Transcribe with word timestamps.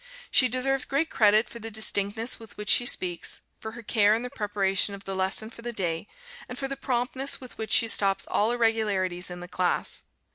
She 0.31 0.47
deserves 0.47 0.83
great 0.83 1.11
credit 1.11 1.47
for 1.47 1.59
the 1.59 1.69
distinctness 1.69 2.39
with 2.39 2.57
which 2.57 2.69
she 2.69 2.87
speaks, 2.87 3.41
for 3.59 3.73
her 3.73 3.83
care 3.83 4.15
in 4.15 4.23
the 4.23 4.31
preparation 4.31 4.95
of 4.95 5.03
the 5.03 5.13
lesson 5.15 5.51
for 5.51 5.61
the 5.61 5.71
day, 5.71 6.07
and 6.49 6.57
for 6.57 6.67
the 6.67 6.75
promptness 6.75 7.39
with 7.39 7.55
which 7.59 7.71
she 7.71 7.87
stops 7.87 8.25
all 8.25 8.51
irregularities 8.51 9.29
in 9.29 9.41
the 9.41 9.47
class. 9.47 10.01